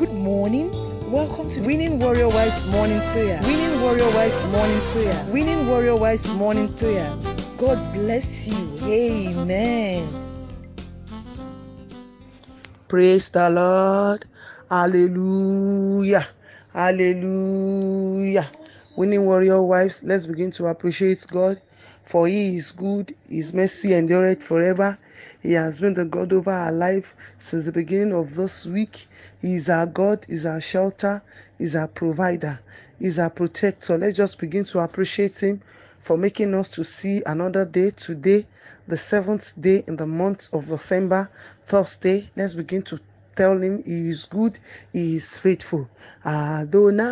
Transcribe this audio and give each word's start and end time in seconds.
Good 0.00 0.14
morning. 0.14 0.70
Welcome 1.12 1.50
to 1.50 1.60
Winning 1.60 1.98
Warrior 1.98 2.28
Wives 2.28 2.66
Morning 2.68 3.02
Prayer. 3.12 3.38
Winning 3.44 3.82
Warrior 3.82 4.08
Wives 4.12 4.42
Morning 4.44 4.80
Prayer. 4.92 5.26
Winning 5.28 5.68
Warrior 5.68 5.96
Wives 5.96 6.26
Morning 6.36 6.72
Prayer. 6.72 7.14
God 7.58 7.92
bless 7.92 8.48
you. 8.48 8.78
Amen. 8.80 10.08
Praise 12.88 13.28
the 13.28 13.50
Lord. 13.50 14.24
Hallelujah. 14.70 16.26
Hallelujah. 16.72 18.46
Winning 18.96 19.26
warrior 19.26 19.62
wives, 19.62 20.02
let's 20.02 20.24
begin 20.24 20.50
to 20.52 20.68
appreciate 20.68 21.26
God 21.30 21.60
for 22.10 22.26
He 22.26 22.56
is 22.56 22.72
good, 22.72 23.14
His 23.28 23.54
mercy 23.54 23.94
endureth 23.94 24.42
forever. 24.42 24.98
He 25.42 25.52
has 25.52 25.78
been 25.78 25.94
the 25.94 26.06
God 26.06 26.32
over 26.32 26.50
our 26.50 26.72
life 26.72 27.14
since 27.38 27.66
the 27.66 27.72
beginning 27.72 28.12
of 28.14 28.34
this 28.34 28.66
week. 28.66 29.06
He 29.40 29.56
is 29.56 29.68
our 29.68 29.86
God, 29.86 30.26
is 30.28 30.46
our 30.46 30.60
shelter, 30.60 31.22
He 31.58 31.64
is 31.64 31.74
our 31.76 31.88
provider, 31.88 32.60
is 32.98 33.18
our 33.18 33.30
protector. 33.30 33.96
Let's 33.98 34.16
just 34.16 34.38
begin 34.38 34.64
to 34.64 34.80
appreciate 34.80 35.42
Him 35.42 35.62
for 36.00 36.16
making 36.16 36.54
us 36.54 36.68
to 36.68 36.82
see 36.84 37.22
another 37.26 37.64
day 37.64 37.90
today, 37.90 38.46
the 38.88 38.96
seventh 38.96 39.60
day 39.60 39.84
in 39.86 39.96
the 39.96 40.06
month 40.06 40.48
of 40.52 40.66
December, 40.66 41.30
Thursday. 41.66 42.28
Let's 42.34 42.54
begin 42.54 42.82
to 42.84 42.98
tell 43.36 43.58
him 43.58 43.82
he 43.84 44.08
is 44.08 44.26
good, 44.26 44.58
he 44.92 45.16
is 45.16 45.38
faithful. 45.38 45.88
Adonai, 46.24 47.08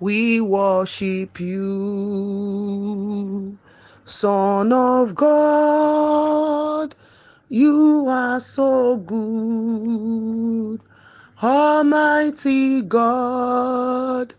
we 0.00 0.40
worship 0.40 1.40
you. 1.40 2.76
Son 4.04 4.72
of 4.72 5.14
God, 5.14 6.94
you 7.48 8.06
are 8.08 8.40
so 8.40 8.96
good. 8.96 10.80
Almighty 11.42 12.82
God, 12.82 14.34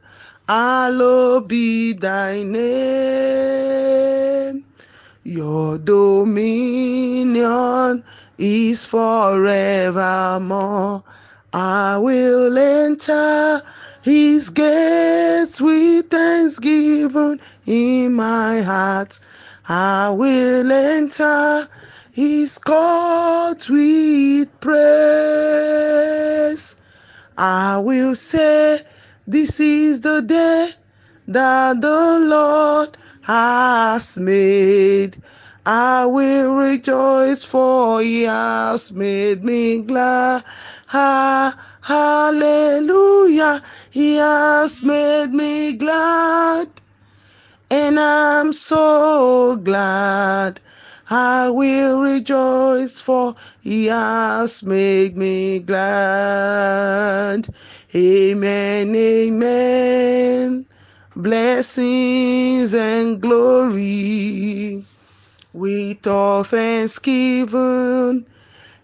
hallowed 0.48 1.48
be 1.48 1.94
thy 1.94 2.44
name. 2.44 3.46
Your 5.24 5.78
dominion 5.78 6.44
is 8.38 8.86
forevermore. 8.86 9.44
I 11.54 11.98
will 12.00 12.58
enter 12.58 13.62
his 14.02 14.50
gates 14.50 15.62
with 15.62 16.10
thanksgiving 16.10 17.40
in 17.66 18.14
my 18.14 18.62
heart. 18.62 19.20
I 19.68 20.12
will 20.12 20.72
enter 20.72 21.68
his 22.16 22.58
court 22.60 23.68
with 23.70 24.60
praise. 24.62 24.78
I 27.38 27.80
will 27.80 28.16
say, 28.16 28.80
This 29.28 29.60
is 29.60 30.00
the 30.00 30.22
day 30.22 30.70
that 31.28 31.82
the 31.82 32.20
Lord 32.22 32.96
has 33.22 34.18
made. 34.18 35.18
I 35.66 36.06
will 36.06 36.56
rejoice, 36.56 37.44
for 37.44 38.00
he 38.00 38.24
has 38.24 38.94
made 38.94 39.44
me 39.44 39.82
glad. 39.82 40.46
Ha, 40.88 41.60
hallelujah, 41.82 43.62
he 43.92 44.16
has 44.16 44.82
made 44.84 45.34
me 45.34 45.74
glad. 45.74 46.70
And 47.70 48.00
I'm 48.00 48.54
so 48.54 49.58
glad. 49.62 50.62
I 51.18 51.50
will 51.50 52.02
rejoice, 52.02 53.00
for 53.00 53.36
he 53.62 53.86
has 53.86 54.64
made 54.64 55.16
me 55.16 55.60
glad. 55.60 57.48
Amen, 57.96 58.94
amen. 58.94 60.66
Blessings 61.16 62.74
and 62.76 63.22
glory 63.22 64.84
with 65.54 66.06
all 66.06 66.44
thanksgiving 66.44 68.26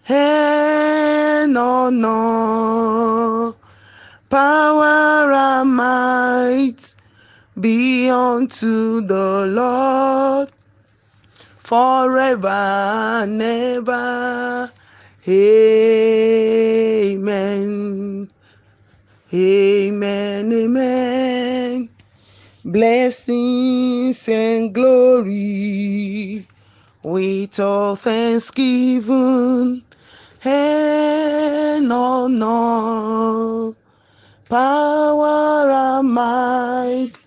and 0.08 1.58
honor, 1.58 3.52
power 4.30 5.32
and 5.32 5.76
might 5.76 6.94
be 7.60 8.08
unto 8.08 9.02
the 9.02 9.46
Lord 9.48 10.48
forever 11.72 13.24
and 13.24 13.40
ever. 13.40 14.68
Amen. 15.26 16.68
Amen. 19.32 20.52
Amen. 20.52 21.88
Blessings 22.62 24.28
and 24.28 24.74
glory 24.74 26.44
with 27.02 27.58
all 27.58 27.96
thanksgiving 27.96 29.82
and 30.44 31.90
honor, 31.90 33.72
power 34.50 35.70
and 35.70 36.12
might 36.12 37.26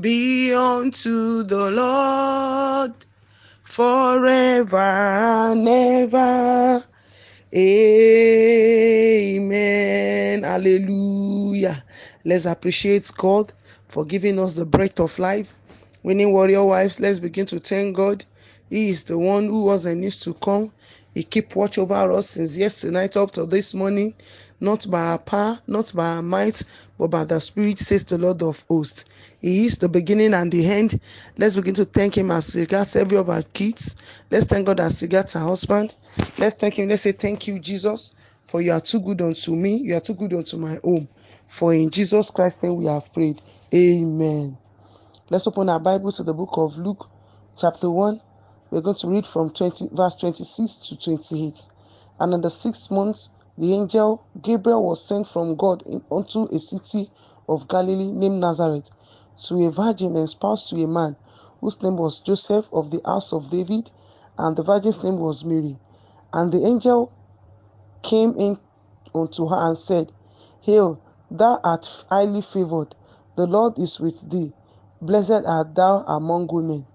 be 0.00 0.54
unto 0.54 1.42
the 1.42 1.70
Lord 1.72 3.05
forever 3.76 4.78
and 4.78 5.68
ever. 5.68 6.82
Amen. 7.54 9.52
Hallelujah. 10.42 11.76
Let's 12.24 12.46
appreciate 12.46 13.12
God 13.18 13.52
for 13.88 14.06
giving 14.06 14.38
us 14.38 14.54
the 14.54 14.64
breath 14.64 14.98
of 14.98 15.18
life. 15.18 15.54
Winning 16.02 16.32
warrior 16.32 16.64
wives, 16.64 17.00
let's 17.00 17.18
begin 17.18 17.44
to 17.46 17.58
thank 17.58 17.96
God. 17.96 18.24
He 18.70 18.88
is 18.88 19.04
the 19.04 19.18
one 19.18 19.44
who 19.44 19.64
was 19.64 19.84
and 19.84 20.02
is 20.02 20.20
to 20.20 20.32
come. 20.32 20.72
He 21.12 21.22
keep 21.22 21.54
watch 21.54 21.76
over 21.76 22.12
us 22.12 22.30
since 22.30 22.56
yesterday 22.56 22.94
night 22.94 23.18
up 23.18 23.32
to 23.32 23.44
this 23.44 23.74
morning, 23.74 24.14
not 24.60 24.86
by 24.90 25.00
our 25.00 25.18
power, 25.18 25.58
not 25.66 25.92
by 25.94 26.16
our 26.16 26.22
might, 26.22 26.62
but 26.98 27.08
by 27.08 27.24
the 27.24 27.40
Spirit, 27.40 27.78
says 27.78 28.04
the 28.04 28.18
Lord 28.18 28.42
of 28.42 28.64
hosts. 28.68 29.04
He 29.40 29.66
is 29.66 29.78
the 29.78 29.88
beginning 29.88 30.34
and 30.34 30.50
the 30.50 30.66
end. 30.66 31.00
Let's 31.36 31.56
begin 31.56 31.74
to 31.74 31.84
thank 31.84 32.16
Him 32.16 32.30
as 32.30 32.56
regards 32.56 32.96
every 32.96 33.18
of 33.18 33.28
our 33.28 33.42
kids. 33.42 33.96
Let's 34.30 34.46
thank 34.46 34.66
God 34.66 34.80
as 34.80 35.02
regards 35.02 35.36
our 35.36 35.44
husband. 35.44 35.94
Let's 36.38 36.56
thank 36.56 36.78
Him. 36.78 36.88
Let's 36.88 37.02
say, 37.02 37.12
Thank 37.12 37.46
you, 37.48 37.58
Jesus, 37.58 38.14
for 38.46 38.60
you 38.60 38.72
are 38.72 38.80
too 38.80 39.00
good 39.00 39.20
unto 39.20 39.54
me. 39.54 39.76
You 39.76 39.96
are 39.96 40.00
too 40.00 40.14
good 40.14 40.32
unto 40.32 40.56
my 40.56 40.78
home. 40.82 41.08
For 41.48 41.72
in 41.74 41.90
Jesus 41.90 42.30
Christ's 42.30 42.62
name 42.62 42.76
we 42.76 42.86
have 42.86 43.12
prayed. 43.12 43.40
Amen. 43.74 44.56
Let's 45.28 45.46
open 45.46 45.68
our 45.68 45.80
Bible 45.80 46.12
to 46.12 46.22
the 46.22 46.34
book 46.34 46.54
of 46.56 46.78
Luke, 46.78 47.08
chapter 47.58 47.90
1. 47.90 48.20
We're 48.70 48.80
going 48.80 48.96
to 48.96 49.08
read 49.08 49.26
from 49.26 49.50
20, 49.50 49.88
verse 49.92 50.16
26 50.16 50.76
to 50.88 50.98
28. 50.98 51.68
And 52.18 52.34
in 52.34 52.40
the 52.40 52.50
sixth 52.50 52.90
month, 52.90 53.28
the 53.58 53.74
angel 53.74 54.22
Gabriel 54.42 54.84
was 54.84 55.02
sent 55.02 55.26
from 55.26 55.56
God 55.56 55.82
unto 56.10 56.44
a 56.44 56.58
city 56.58 57.10
of 57.48 57.68
Galilee 57.68 58.12
named 58.12 58.40
Nazareth 58.40 58.90
to 59.44 59.66
a 59.66 59.70
virgin 59.70 60.16
espoused 60.16 60.70
to 60.70 60.82
a 60.82 60.86
man 60.86 61.16
whose 61.60 61.82
name 61.82 61.96
was 61.96 62.20
Joseph 62.20 62.68
of 62.72 62.90
the 62.90 63.00
house 63.04 63.32
of 63.32 63.50
David, 63.50 63.90
and 64.38 64.56
the 64.56 64.62
virgin's 64.62 65.02
name 65.02 65.18
was 65.18 65.44
Mary. 65.44 65.78
And 66.32 66.52
the 66.52 66.64
angel 66.66 67.10
came 68.02 68.34
in 68.36 68.58
unto 69.14 69.46
her 69.46 69.56
and 69.68 69.78
said, 69.78 70.12
Hail, 70.60 70.98
thou 71.30 71.58
art 71.64 72.04
highly 72.10 72.42
favored, 72.42 72.94
the 73.36 73.46
Lord 73.46 73.78
is 73.78 73.98
with 73.98 74.30
thee. 74.30 74.52
Blessed 75.00 75.44
art 75.46 75.74
thou 75.74 76.04
among 76.06 76.48
women. 76.52 76.86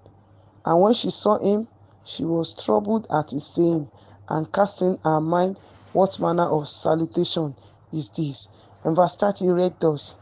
And 0.66 0.82
when 0.82 0.94
she 0.94 1.10
saw 1.10 1.40
him, 1.40 1.68
she 2.04 2.24
was 2.24 2.54
troubled 2.54 3.08
at 3.10 3.32
his 3.32 3.46
saying, 3.46 3.90
and 4.30 4.52
casting 4.52 4.98
her 5.04 5.22
mind, 5.22 5.60
what 5.94 6.20
manner 6.20 6.44
of 6.44 6.68
salutation 6.68 7.56
is 7.92 8.10
this? 8.10 8.50
And 8.84 8.96
verse 8.96 9.16
30 9.16 9.50
read 9.52 9.76
thus 9.80 10.16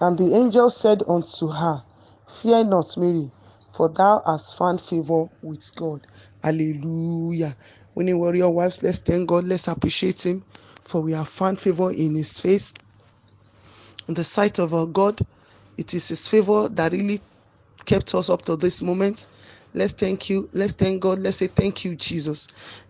And 0.00 0.18
the 0.18 0.34
angel 0.34 0.70
said 0.70 1.02
unto 1.06 1.48
her, 1.48 1.82
Fear 2.28 2.64
not, 2.64 2.96
Mary, 2.96 3.30
for 3.72 3.88
thou 3.88 4.22
hast 4.24 4.56
found 4.56 4.80
favor 4.80 5.26
with 5.42 5.74
God. 5.74 6.06
Hallelujah. 6.42 7.56
Winning 7.94 8.18
warrior 8.18 8.50
wives, 8.50 8.82
let's 8.82 8.98
thank 8.98 9.28
God, 9.28 9.44
let's 9.44 9.66
appreciate 9.66 10.24
Him, 10.24 10.44
for 10.84 11.00
we 11.02 11.12
have 11.12 11.28
found 11.28 11.58
favor 11.58 11.90
in 11.90 12.14
His 12.14 12.38
face. 12.38 12.74
In 14.06 14.14
the 14.14 14.24
sight 14.24 14.58
of 14.58 14.72
our 14.74 14.86
God, 14.86 15.20
it 15.76 15.94
is 15.94 16.08
His 16.08 16.26
favor 16.26 16.68
that 16.68 16.92
really 16.92 17.20
kept 17.84 18.14
us 18.14 18.30
up 18.30 18.42
to 18.42 18.56
this 18.56 18.82
moment. 18.82 19.26
Let's 19.74 19.92
thank 19.92 20.30
you. 20.30 20.48
Let's 20.52 20.72
thank 20.72 21.02
God. 21.02 21.18
Let's 21.18 21.38
say 21.38 21.46
thank 21.46 21.84
you, 21.84 21.94
Jesus. 21.94 22.46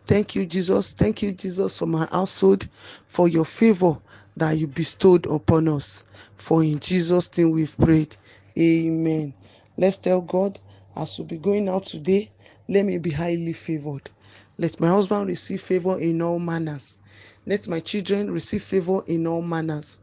Thank 0.06 0.34
you, 0.34 0.46
Jesus. 0.46 0.94
Thank 0.94 1.22
you, 1.22 1.32
Jesus, 1.32 1.76
for 1.76 1.86
my 1.86 2.06
household, 2.10 2.68
for 3.06 3.28
your 3.28 3.44
favor 3.44 3.98
that 4.36 4.52
you 4.52 4.66
bestowed 4.66 5.26
upon 5.26 5.68
us. 5.68 6.04
For 6.36 6.62
in 6.62 6.78
Jesus' 6.78 7.36
name 7.36 7.50
we've 7.50 7.76
prayed. 7.76 8.14
Amen. 8.58 9.34
Let's 9.76 9.96
tell 9.98 10.20
God 10.20 10.58
as 10.98 11.16
we'll 11.16 11.28
be 11.28 11.38
going 11.38 11.68
out 11.68 11.84
today, 11.84 12.28
let 12.68 12.84
me 12.84 12.98
be 12.98 13.10
highly 13.10 13.52
favored. 13.52 14.10
Let 14.58 14.80
my 14.80 14.88
husband 14.88 15.28
receive 15.28 15.60
favor 15.60 15.96
in 16.00 16.20
all 16.20 16.40
manners. 16.40 16.98
Let 17.46 17.68
my 17.68 17.78
children 17.78 18.32
receive 18.32 18.62
favor 18.62 19.02
in 19.06 19.26
all 19.28 19.40
manners. 19.40 20.00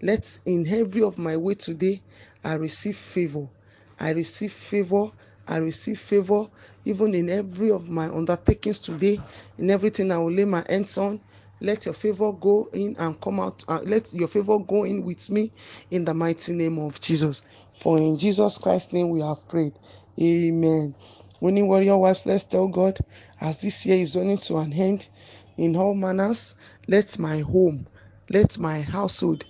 Let 0.00 0.38
in 0.44 0.68
every 0.68 1.02
of 1.02 1.18
my 1.18 1.36
way 1.36 1.54
today, 1.54 2.00
I 2.44 2.52
receive 2.54 2.96
favor. 2.96 3.48
I 3.98 4.10
receive 4.10 4.52
favor. 4.52 5.10
I 5.48 5.58
receive 5.58 5.98
favor 5.98 6.46
even 6.84 7.14
in 7.14 7.30
every 7.30 7.70
of 7.70 7.88
my 7.88 8.08
undertakings 8.08 8.78
today, 8.78 9.20
in 9.58 9.70
everything 9.70 10.10
I 10.12 10.18
will 10.18 10.32
lay 10.32 10.44
my 10.44 10.64
hands 10.68 10.98
on. 10.98 11.20
Let 11.60 11.86
your 11.86 11.94
favor 11.94 12.32
go 12.32 12.68
in 12.72 12.96
and 12.98 13.20
come 13.20 13.40
out. 13.40 13.64
Uh, 13.66 13.80
let 13.84 14.12
your 14.12 14.28
favor 14.28 14.58
go 14.58 14.84
in 14.84 15.04
with 15.04 15.30
me 15.30 15.50
in 15.90 16.04
the 16.04 16.12
mighty 16.12 16.52
name 16.52 16.78
of 16.78 17.00
Jesus. 17.00 17.42
For 17.74 17.98
in 17.98 18.18
Jesus 18.18 18.58
Christ's 18.58 18.92
name 18.92 19.10
we 19.10 19.20
have 19.20 19.48
prayed. 19.48 19.72
Amen. 20.20 20.94
Winning 21.40 21.68
warrior 21.68 21.96
wives, 21.96 22.26
let's 22.26 22.44
tell 22.44 22.68
God 22.68 22.98
as 23.40 23.60
this 23.60 23.84
year 23.86 23.96
is 23.96 24.16
running 24.16 24.38
to 24.38 24.56
an 24.58 24.72
end 24.72 25.08
in 25.56 25.76
all 25.76 25.94
manners, 25.94 26.54
let 26.88 27.18
my 27.18 27.40
home, 27.40 27.86
let 28.30 28.58
my 28.58 28.80
household 28.80 29.44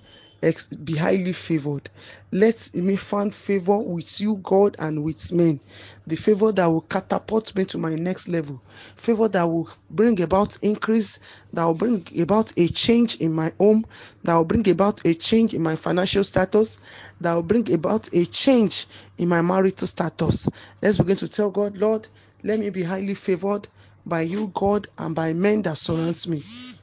be 0.84 0.94
highly 0.96 1.32
favored. 1.32 1.88
Let 2.32 2.70
me 2.74 2.96
find 2.96 3.34
favor 3.34 3.78
with 3.78 4.20
you, 4.20 4.36
God, 4.42 4.76
and 4.78 5.02
with 5.02 5.32
men. 5.32 5.60
The 6.06 6.16
favor 6.16 6.52
that 6.52 6.66
will 6.66 6.82
catapult 6.82 7.54
me 7.56 7.64
to 7.66 7.78
my 7.78 7.94
next 7.94 8.28
level. 8.28 8.60
Favor 8.96 9.28
that 9.28 9.44
will 9.44 9.68
bring 9.90 10.20
about 10.22 10.56
increase, 10.62 11.20
that 11.52 11.64
will 11.64 11.74
bring 11.74 12.06
about 12.20 12.52
a 12.56 12.68
change 12.68 13.16
in 13.16 13.32
my 13.32 13.52
home, 13.58 13.84
that 14.24 14.34
will 14.34 14.44
bring 14.44 14.68
about 14.68 15.04
a 15.06 15.14
change 15.14 15.54
in 15.54 15.62
my 15.62 15.76
financial 15.76 16.24
status, 16.24 16.78
that 17.20 17.34
will 17.34 17.42
bring 17.42 17.72
about 17.72 18.12
a 18.12 18.24
change 18.26 18.86
in 19.18 19.28
my 19.28 19.42
marital 19.42 19.86
status. 19.86 20.48
Let's 20.82 20.98
begin 20.98 21.16
to 21.16 21.28
tell 21.28 21.50
God, 21.50 21.76
Lord, 21.76 22.08
let 22.42 22.60
me 22.60 22.70
be 22.70 22.82
highly 22.82 23.14
favored 23.14 23.66
by 24.04 24.20
you, 24.22 24.52
God, 24.54 24.86
and 24.98 25.14
by 25.14 25.32
men 25.32 25.62
that 25.62 25.76
surrounds 25.76 26.28
me. 26.28 26.42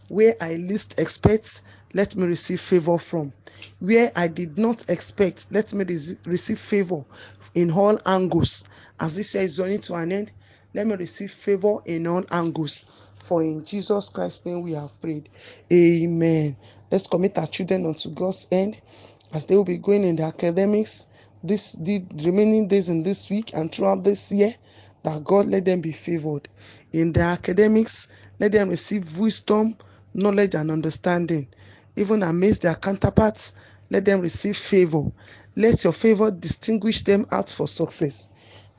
Where 0.10 0.36
I 0.42 0.56
least 0.56 1.00
expect, 1.00 1.62
let 1.94 2.16
me 2.16 2.26
receive 2.26 2.60
favor 2.60 2.98
from. 2.98 3.34
Where 3.80 4.12
I 4.16 4.28
did 4.28 4.58
not 4.58 4.90
expect, 4.90 5.48
let 5.52 5.74
me 5.74 5.86
receive 6.26 6.60
favor 6.60 7.06
in 7.54 7.72
all 7.72 8.00
angles. 8.06 8.66
As 9.00 9.16
this 9.16 9.36
year 9.36 9.44
is 9.44 9.60
running 9.60 9.82
to 9.82 9.96
an 9.96 10.12
end, 10.12 10.32
let 10.74 10.88
me 10.88 10.96
receive 10.96 11.32
favor 11.32 11.78
in 11.86 12.08
all 12.08 12.24
angles. 12.32 12.86
For 13.16 13.42
in 13.42 13.64
Jesus 13.64 14.10
Christ's 14.10 14.46
name 14.46 14.64
we 14.64 14.74
have 14.74 15.00
prayed. 15.00 15.30
Amen. 15.72 16.58
Let's 16.92 17.08
commit 17.08 17.38
our 17.38 17.48
children 17.48 17.86
unto 17.86 18.10
God's 18.10 18.48
end 18.52 18.80
as 19.34 19.46
they 19.46 19.56
will 19.56 19.64
be 19.64 19.78
going 19.78 20.04
in 20.04 20.16
the 20.16 20.24
academics 20.24 21.08
this 21.44 21.74
the 21.74 22.06
remaining 22.24 22.68
days 22.68 22.90
in 22.90 23.04
this 23.04 23.30
week 23.30 23.52
and 23.54 23.72
throughout 23.72 24.04
this 24.04 24.32
year 24.32 24.56
that 25.04 25.24
God 25.24 25.48
let 25.48 25.66
them 25.66 25.82
be 25.82 25.92
favored 25.92 26.48
in 26.94 27.12
their 27.12 27.26
academics 27.26 28.08
let 28.40 28.54
them 28.54 28.70
receive 28.70 29.18
wisdom 29.18 29.76
knowledge 30.14 30.56
and 30.56 30.72
understanding 30.72 31.48
even 31.96 32.24
amidst 32.24 32.62
their 32.64 32.76
counterparts 32.76 33.54
let 33.90 34.06
them 34.06 34.22
receive 34.22 34.58
favor 34.58 35.04
let 35.56 35.84
your 35.84 35.94
favor 35.94 36.32
distinguish 36.32 37.02
them 37.02 37.26
out 37.32 37.50
for 37.50 37.68
success 37.68 38.30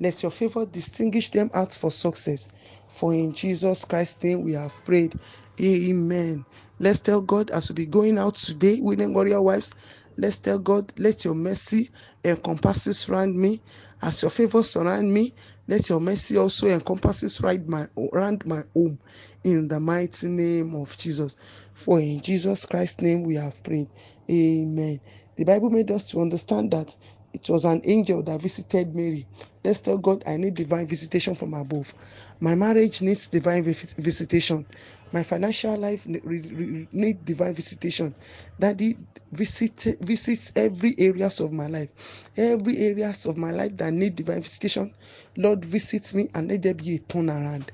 let 0.00 0.22
your 0.22 0.32
favor 0.32 0.66
distinguish 0.66 1.30
them 1.30 1.50
out 1.54 1.72
for 1.72 1.90
success 1.90 2.48
for 2.88 3.12
in 3.12 3.32
jesus 3.32 3.84
christ's 3.84 4.22
name 4.24 4.42
we 4.42 4.52
have 4.52 4.72
prayed 4.84 5.14
amen 5.60 6.44
let's 6.80 7.00
tell 7.00 7.20
god 7.20 7.50
as 7.50 7.70
we 7.70 7.74
be 7.74 7.86
going 7.86 8.18
out 8.18 8.34
today 8.34 8.78
winning 8.80 9.14
warrior 9.14 9.40
wives 9.40 9.74
Let's 10.16 10.36
tell 10.36 10.58
God, 10.60 10.92
let 10.98 11.24
your 11.24 11.34
mercy 11.34 11.90
encompasses 12.24 13.08
around 13.08 13.36
me. 13.36 13.60
As 14.00 14.22
your 14.22 14.30
favor 14.30 14.62
surround 14.62 15.12
me, 15.12 15.34
let 15.66 15.88
your 15.88 15.98
mercy 15.98 16.36
also 16.36 16.68
encompasses 16.68 17.40
around 17.40 17.66
my, 17.68 17.86
around 18.12 18.46
my 18.46 18.62
home. 18.74 18.98
In 19.42 19.66
the 19.66 19.80
mighty 19.80 20.28
name 20.28 20.74
of 20.76 20.96
Jesus. 20.96 21.36
For 21.74 22.00
in 22.00 22.20
Jesus 22.20 22.66
Christ's 22.66 23.02
name 23.02 23.24
we 23.24 23.34
have 23.34 23.62
prayed. 23.62 23.88
Amen. 24.30 25.00
The 25.36 25.44
Bible 25.44 25.70
made 25.70 25.90
us 25.90 26.04
to 26.12 26.20
understand 26.20 26.70
that 26.70 26.96
it 27.32 27.50
was 27.50 27.64
an 27.64 27.82
angel 27.84 28.22
that 28.22 28.40
visited 28.40 28.94
Mary. 28.94 29.26
Let's 29.64 29.80
tell 29.80 29.98
God, 29.98 30.22
I 30.26 30.36
need 30.36 30.54
divine 30.54 30.86
visitation 30.86 31.34
from 31.34 31.52
above. 31.52 31.92
My 32.40 32.54
marriage 32.54 33.02
needs 33.02 33.26
divine 33.26 33.64
visitation. 33.64 34.64
My 35.12 35.24
financial 35.24 35.76
life 35.76 36.06
needs 36.06 37.24
divine 37.24 37.54
visitation. 37.54 38.14
Daddy 38.58 38.96
visit 39.32 39.96
visits 40.00 40.52
every 40.54 40.94
areas 40.98 41.40
of 41.40 41.52
my 41.52 41.66
life. 41.66 41.88
Every 42.36 42.78
areas 42.78 43.26
of 43.26 43.36
my 43.36 43.50
life 43.50 43.76
that 43.78 43.92
need 43.92 44.14
divine 44.14 44.42
visitation. 44.42 44.94
Lord, 45.36 45.64
visit 45.64 46.14
me 46.14 46.28
and 46.34 46.48
let 46.48 46.62
there 46.62 46.74
be 46.74 46.96
a 46.96 46.98
turnaround 47.00 47.68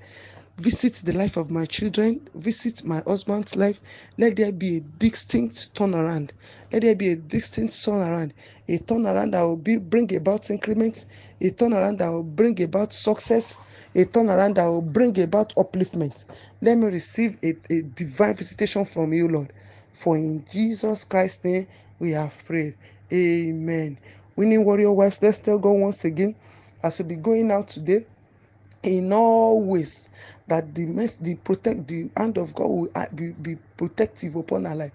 visit 0.61 0.95
the 1.07 1.17
life 1.17 1.39
of 1.39 1.51
my 1.51 1.65
children, 1.65 2.21
visit 2.35 2.85
my 2.85 3.03
husband's 3.07 3.57
life. 3.57 3.81
Let 4.19 4.37
there 4.37 4.53
be 4.53 4.77
a 4.77 4.81
distinct 4.81 5.75
turnaround. 5.75 6.33
Let 6.71 6.83
there 6.83 6.95
be 6.95 7.13
a 7.13 7.17
distinct 7.17 7.73
turnaround. 7.73 8.33
A 8.69 8.79
turnaround 8.79 9.33
that 9.33 9.43
will 9.43 9.57
be, 9.57 9.79
bring 9.79 10.15
about 10.15 10.51
increments, 10.51 11.07
a 11.41 11.51
turnaround 11.51 11.99
that 11.99 12.11
will 12.11 12.23
bring 12.23 12.63
about 12.63 12.93
success, 12.93 13.57
a 13.95 14.05
turnaround 14.05 14.57
that 14.57 14.67
will 14.67 14.83
bring 14.83 15.19
about 15.23 15.55
upliftment. 15.55 16.25
Let 16.61 16.77
me 16.77 16.89
receive 16.89 17.39
a, 17.43 17.55
a 17.71 17.83
divine 17.83 18.35
visitation 18.35 18.85
from 18.85 19.15
you, 19.15 19.29
Lord. 19.29 19.53
For 19.95 20.17
in 20.19 20.45
Jesus 20.45 21.05
Christ's 21.05 21.45
name 21.45 21.69
we 21.99 22.11
have 22.13 22.45
prayed. 22.45 22.75
Amen. 23.11 23.97
Winning 24.37 24.65
warrior 24.67 24.93
wives, 24.93 25.23
let's 25.23 25.39
tell 25.39 25.59
God 25.59 25.73
once 25.73 26.05
again 26.05 26.35
as 26.83 27.01
we 27.01 27.09
be 27.09 27.17
going 27.17 27.51
out 27.51 27.69
today 27.69 28.05
in 28.83 29.13
all 29.13 29.63
ways 29.63 30.11
that 30.47 30.75
the 30.75 30.85
the 31.21 31.35
protect 31.37 31.87
the 31.89 32.11
hand 32.17 32.39
of 32.39 32.55
God 32.55 32.67
will 32.67 32.91
uh, 32.95 33.07
be, 33.15 33.31
be 33.31 33.57
protective 33.77 34.37
upon 34.37 34.67
our 34.67 34.75
life. 34.75 34.93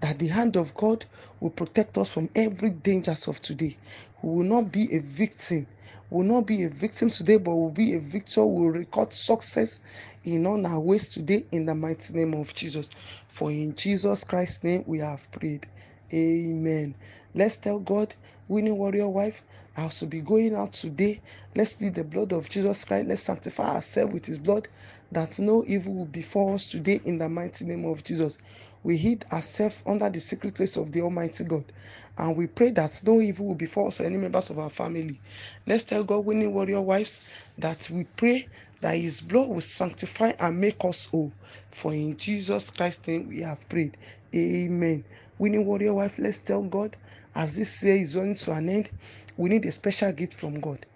That 0.00 0.18
the 0.18 0.28
hand 0.28 0.56
of 0.56 0.74
God 0.74 1.04
will 1.40 1.50
protect 1.50 1.98
us 1.98 2.12
from 2.12 2.28
every 2.34 2.70
dangers 2.70 3.26
of 3.28 3.40
today. 3.40 3.76
We 4.22 4.36
will 4.36 4.44
not 4.44 4.70
be 4.70 4.94
a 4.94 5.00
victim. 5.00 5.66
Will 6.10 6.22
not 6.22 6.46
be 6.46 6.64
a 6.64 6.68
victim 6.68 7.10
today, 7.10 7.38
but 7.38 7.50
will 7.52 7.70
be 7.70 7.94
a 7.94 7.98
victor. 7.98 8.44
We 8.44 8.60
will 8.62 8.70
record 8.70 9.12
success 9.12 9.80
in 10.24 10.46
all 10.46 10.64
our 10.66 10.78
ways 10.78 11.08
today 11.08 11.44
in 11.50 11.66
the 11.66 11.74
mighty 11.74 12.14
name 12.14 12.34
of 12.34 12.54
Jesus. 12.54 12.90
For 13.28 13.50
in 13.50 13.74
Jesus 13.74 14.22
Christ's 14.24 14.62
name 14.62 14.84
we 14.86 14.98
have 14.98 15.30
prayed. 15.32 15.66
Amen. 16.12 16.94
Let's 17.34 17.56
tell 17.56 17.80
God, 17.80 18.14
winning 18.48 18.76
warrior 18.76 19.08
wife, 19.08 19.42
I 19.76 19.82
also 19.82 20.06
be 20.06 20.20
going 20.20 20.54
out 20.54 20.72
today. 20.72 21.20
Let's 21.56 21.74
plead 21.74 21.94
the 21.94 22.04
blood 22.04 22.32
of 22.32 22.48
Jesus 22.48 22.84
Christ. 22.84 23.08
Let's 23.08 23.22
sanctify 23.22 23.74
ourselves 23.74 24.14
with 24.14 24.26
his 24.26 24.38
blood 24.38 24.68
that 25.10 25.38
no 25.38 25.64
evil 25.66 25.94
will 25.94 26.06
befall 26.06 26.54
us 26.54 26.66
today 26.66 27.00
in 27.04 27.18
the 27.18 27.28
mighty 27.28 27.64
name 27.64 27.84
of 27.84 28.04
Jesus. 28.04 28.38
We 28.84 28.96
hid 28.96 29.24
ourselves 29.32 29.82
under 29.86 30.08
the 30.08 30.20
secret 30.20 30.54
place 30.54 30.76
of 30.76 30.92
the 30.92 31.00
Almighty 31.00 31.44
God. 31.44 31.64
And 32.16 32.36
we 32.36 32.46
pray 32.46 32.70
that 32.70 33.02
no 33.04 33.20
evil 33.20 33.48
will 33.48 33.54
befall 33.56 33.88
us 33.88 34.00
any 34.00 34.16
members 34.16 34.50
of 34.50 34.58
our 34.60 34.70
family. 34.70 35.18
Let's 35.66 35.82
tell 35.82 36.04
God, 36.04 36.24
winning 36.24 36.54
warrior 36.54 36.80
wives, 36.80 37.20
that 37.58 37.90
we 37.90 38.04
pray 38.04 38.46
that 38.80 38.96
his 38.96 39.20
blood 39.20 39.48
will 39.48 39.60
sanctify 39.60 40.34
and 40.38 40.60
make 40.60 40.84
us 40.84 41.06
whole. 41.06 41.32
For 41.72 41.92
in 41.92 42.16
Jesus 42.16 42.70
Christ's 42.70 43.08
name 43.08 43.28
we 43.28 43.40
have 43.40 43.68
prayed. 43.68 43.96
Amen. 44.32 45.04
Winning 45.38 45.64
warrior 45.64 45.94
wife, 45.94 46.20
let's 46.20 46.38
tell 46.38 46.62
God 46.62 46.96
as 47.34 47.56
this 47.56 47.82
year 47.82 47.96
is 47.96 48.16
running 48.16 48.36
to 48.36 48.52
an 48.52 48.68
end, 48.68 48.90
we 49.36 49.50
need 49.50 49.64
a 49.64 49.72
special 49.72 50.12
gift 50.12 50.34
from 50.34 50.60
God. 50.60 50.86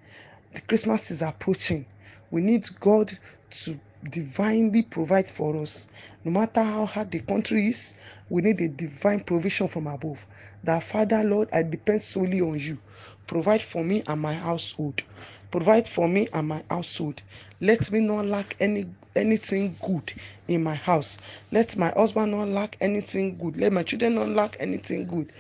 The 0.54 0.61
Christmas 0.61 1.11
is 1.11 1.23
approaching. 1.23 1.85
We 2.30 2.40
need 2.42 2.68
God 2.78 3.18
to 3.50 3.80
divinely 4.05 4.83
provide 4.83 5.26
for 5.28 5.57
us. 5.57 5.88
No 6.25 6.31
matter 6.31 6.62
how 6.62 6.87
hard 6.87 7.11
the 7.11 7.21
country 7.21 7.69
is, 7.69 7.95
we 8.28 8.43
need 8.43 8.61
a 8.61 8.69
divine 8.69 9.21
provision 9.21 9.69
from 9.69 9.87
above. 9.87 10.26
That 10.64 10.83
Father, 10.83 11.23
Lord, 11.25 11.49
I 11.52 11.62
depend 11.62 12.02
solely 12.02 12.40
on 12.40 12.59
you. 12.59 12.78
Provide 13.26 13.62
for 13.62 13.85
me 13.85 14.02
and 14.07 14.21
my 14.21 14.35
household. 14.35 15.02
Provide 15.50 15.87
for 15.87 16.09
me 16.09 16.28
and 16.33 16.49
my 16.49 16.62
household. 16.71 17.23
Let 17.61 17.90
me 17.90 18.00
not 18.00 18.26
lack 18.26 18.57
any 18.61 18.87
anything 19.17 19.76
good 19.83 20.12
in 20.47 20.62
my 20.62 20.75
house. 20.75 21.19
Let 21.50 21.76
my 21.76 21.90
husband 21.90 22.33
not 22.33 22.49
lack 22.49 22.76
anything 22.81 23.37
good. 23.38 23.57
Let 23.57 23.73
my 23.73 23.83
children 23.83 24.14
not 24.14 24.28
lack 24.28 24.57
anything 24.61 25.07
good. 25.07 25.33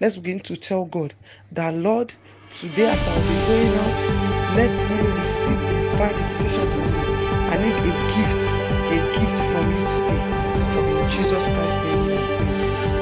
Let's 0.00 0.16
begin 0.16 0.40
to 0.40 0.56
tell 0.56 0.84
God 0.86 1.14
that 1.52 1.74
Lord, 1.74 2.14
today 2.50 2.86
as 2.86 3.06
I'll 3.06 3.22
be 3.22 3.38
going 3.46 3.76
out, 3.76 4.10
let 4.56 4.88
me 4.90 5.08
receive 5.18 5.58
divine 5.68 6.14
visitation 6.16 6.66
from 6.68 6.94
you. 6.94 7.15
I 7.56 7.58
need 7.58 7.72
a 7.72 7.94
gift, 8.12 8.36
a 8.92 8.98
gift 9.16 9.38
from 9.50 9.64
you 9.72 9.80
today. 9.88 10.20
For 10.74 10.82
in 11.00 11.08
Jesus 11.08 11.48
Christ's 11.48 11.80
name. 11.84 12.04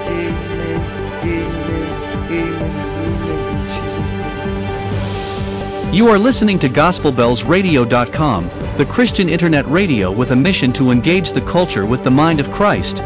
Amen, 0.06 0.78
amen, 1.24 1.90
amen, 2.30 2.72
amen. 3.10 3.42
In 3.50 3.60
Jesus' 3.66 4.12
name. 4.12 5.92
You 5.92 6.06
are 6.06 6.20
listening 6.20 6.60
to 6.60 6.68
GospelBellsRadio.com, 6.68 8.50
the 8.76 8.86
Christian 8.86 9.28
internet 9.28 9.66
radio 9.66 10.12
with 10.12 10.30
a 10.30 10.36
mission 10.36 10.72
to 10.74 10.92
engage 10.92 11.32
the 11.32 11.40
culture 11.40 11.84
with 11.84 12.04
the 12.04 12.12
mind 12.12 12.38
of 12.38 12.52
Christ. 12.52 13.02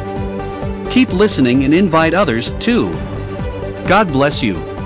Keep 0.91 1.15
listening 1.15 1.65
and 1.65 1.73
invite 1.73 2.13
others 2.13 2.51
too. 2.59 2.93
God 3.89 4.13
bless 4.13 4.43
you. 4.43 4.78